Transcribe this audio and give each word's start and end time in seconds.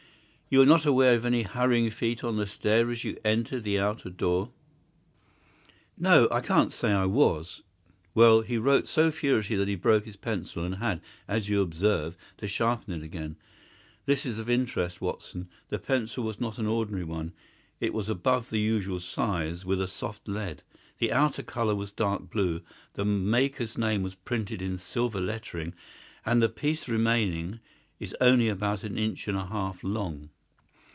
You 0.53 0.59
were 0.59 0.65
not 0.65 0.85
aware 0.85 1.15
of 1.15 1.23
any 1.23 1.43
hurrying 1.43 1.89
feet 1.91 2.25
on 2.25 2.35
the 2.35 2.45
stair 2.45 2.91
as 2.91 3.05
you 3.05 3.17
entered 3.23 3.63
the 3.63 3.79
outer 3.79 4.09
door?" 4.09 4.51
"No, 5.97 6.27
I 6.29 6.41
can't 6.41 6.73
say 6.73 6.91
I 6.91 7.05
was." 7.05 7.61
"Well, 8.13 8.41
he 8.41 8.57
wrote 8.57 8.85
so 8.89 9.11
furiously 9.11 9.55
that 9.55 9.69
he 9.69 9.75
broke 9.75 10.03
his 10.03 10.17
pencil, 10.17 10.65
and 10.65 10.75
had, 10.75 10.99
as 11.25 11.47
you 11.47 11.61
observe, 11.61 12.17
to 12.35 12.49
sharpen 12.49 12.93
it 12.93 13.01
again. 13.01 13.37
This 14.05 14.25
is 14.25 14.37
of 14.37 14.49
interest, 14.49 14.99
Watson. 14.99 15.47
The 15.69 15.79
pencil 15.79 16.25
was 16.25 16.41
not 16.41 16.57
an 16.57 16.67
ordinary 16.67 17.05
one. 17.05 17.31
It 17.79 17.93
was 17.93 18.09
above 18.09 18.49
the 18.49 18.59
usual 18.59 18.99
size, 18.99 19.63
with 19.63 19.79
a 19.79 19.87
soft 19.87 20.27
lead; 20.27 20.63
the 20.99 21.13
outer 21.13 21.43
colour 21.43 21.75
was 21.75 21.93
dark 21.93 22.29
blue, 22.29 22.61
the 22.95 23.05
maker's 23.05 23.77
name 23.77 24.03
was 24.03 24.15
printed 24.15 24.61
in 24.61 24.77
silver 24.77 25.21
lettering, 25.21 25.73
and 26.25 26.41
the 26.41 26.49
piece 26.49 26.89
remaining 26.89 27.61
is 28.01 28.13
only 28.19 28.49
about 28.49 28.83
an 28.83 28.97
inch 28.97 29.29
and 29.29 29.37
a 29.37 29.45
half 29.45 29.81
long. 29.81 30.29